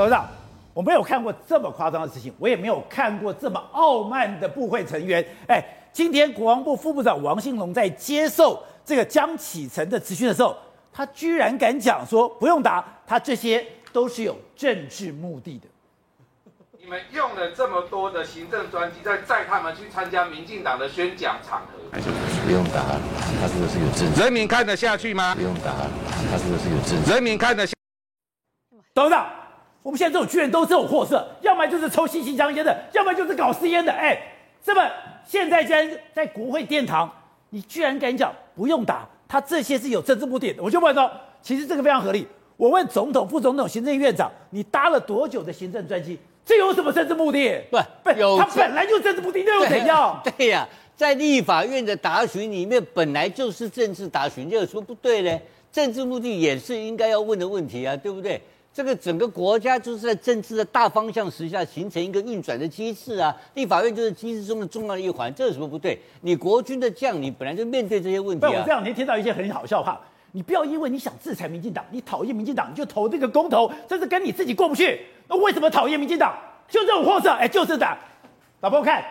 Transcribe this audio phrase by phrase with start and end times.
[0.00, 0.26] 董事长，
[0.72, 5.22] 我没有看过这么夸张的事情，我也没有看过这么傲慢的部会成员。
[5.46, 10.56] 哎，今天国防部副部长王兴龙在接受这个江启臣的质询的时候，
[10.90, 15.66] 他居然敢讲说不用打，他这些都是有政治目的的。
[16.78, 22.00] 你们用了这么多的行政专机，在载他们去参加民进党的宣讲场合，
[22.46, 22.96] 不用打，
[23.38, 24.22] 他是不是有政治？
[24.22, 25.34] 人民看得下去吗？
[25.34, 25.72] 不用打，
[26.30, 27.12] 他是不是有政治？
[27.12, 27.74] 人民看得下。
[28.94, 29.26] 董事长，
[29.82, 33.90] 我们现在这种军人都是这种货色，要么就是抽新型香烟的，要么就是搞私烟的。
[33.90, 34.20] 哎，
[34.62, 34.86] 这么
[35.26, 37.10] 现在居然在国会殿堂，
[37.48, 40.62] 你居然敢讲不用打，他这些是有政治目的的。
[40.62, 42.26] 我就问说，其实这个非常合理。
[42.58, 46.18] 我问总统、副总统、行政院长，你搭了多久的行政专机？
[46.44, 47.58] 这有什么政治目的？
[47.70, 50.20] 不，不有他本来就政治目的，那又怎样？
[50.36, 55.40] 对呀、啊，在立法院的答询里面，本来就是政治答询，这有什么不对呢？
[55.72, 58.38] 政治目的也是应该要问的问题啊，对不对？
[58.72, 66.00] 这个整个国家就是在政治的大方向之下形成一个运转的机制啊，立法院就是机制中的重要的一环，这有什么不对？
[66.20, 68.50] 你国军的将领本来就面对这些问题啊。
[68.50, 75.00] 我这两天听到一些很好笑话，你不要因为你想制裁民进党，你讨厌民进党，你就投这个公投，这是跟你自己过不去。
[75.26, 76.32] 那为什么讨厌民进党？
[76.68, 77.98] 就这种货色，哎，就是的。
[78.60, 79.04] 老婆看，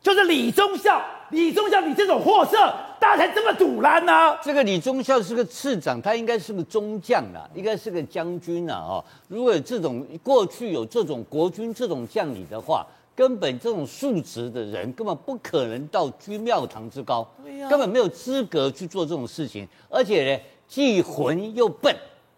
[0.00, 2.72] 就是李忠孝，李忠孝，你这种货色。
[3.04, 4.34] 大家才这么堵烂呢？
[4.42, 8.76] 这个李忠孝是个次长，他应该是个中将啦，应该是个将军啦。
[8.76, 9.04] 哦。
[9.28, 17.28] 如果有这种过去有这种国军这种将领的话，根本这种素质的人根本不可能到居庙堂之高，
[17.68, 19.68] 根本没有资格去做这种事情。
[19.90, 21.94] 而且呢，既混又笨。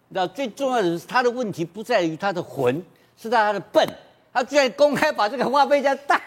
[0.09, 2.83] 那最重要的是，他的问题不在于他的混，
[3.17, 3.89] 是在他的笨。
[4.33, 6.20] 他居然公开把这个话被人家带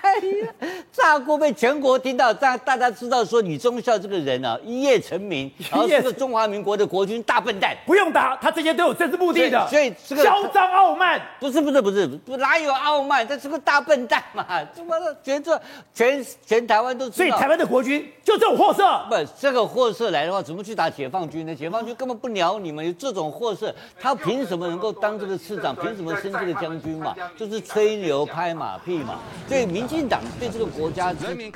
[1.10, 12.08] 炸锅，被全国听到，让大家知道说李忠孝这个人啊 一夜成名，然后是个中华民国的国军大笨蛋，不用打，他这些都有政治目的的，所以这个嚣张傲慢，不是不是不是，
[12.38, 13.28] 哪有傲慢？
[13.28, 15.60] 他是个大笨蛋嘛， 怎么全这
[15.96, 21.56] 全全台湾都知道，所以台湾的国军就这种货色，不，这个货色来的话，怎么去打解放军呢？
[21.56, 25.76] 解放军根本不鸟你们，有这种货色，他凭什么能够当这个市长？
[25.76, 27.16] 凭什么升这个将军嘛？
[27.36, 27.90] 就是吹。
[28.00, 30.99] 牛拍马屁嘛，所以民进党对这个国家、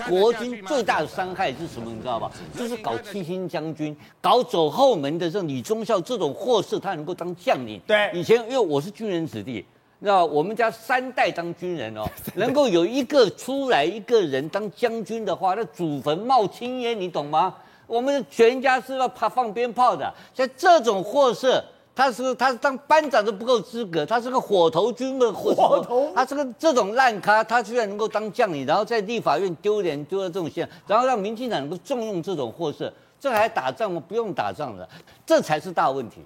[0.09, 1.91] 国军最大的伤害是什么？
[1.91, 2.31] 你知道吧？
[2.57, 7.79] 就是搞七星将军，搞走后门的这种李忠孝这种货色，他能够当将领。
[7.85, 9.65] 对，以前因为我是军人子弟，
[9.99, 12.03] 你知道我们家三代当军人哦，
[12.35, 17.53] 能够有一个出来一个人当将军的话，那祖坟冒青烟，你懂吗？
[17.85, 21.63] 我们全家是要怕放鞭炮的，像这种货色。
[21.95, 34.01] 他是他当班长都不够资格，他是个火头军的火头，他是个这种烂咖，他居然能够当将领，然后在立法院丢脸丢到这种线，然后让民进党能够重用这种货色，这还打仗吗？
[34.07, 34.89] 不用打仗了，
[35.25, 36.21] 这才是大问题。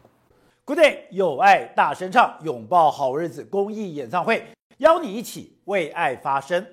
[0.63, 4.45] Good day，有爱大声唱，拥抱好日子公益演唱会，
[4.77, 6.65] 邀你一起为爱发声。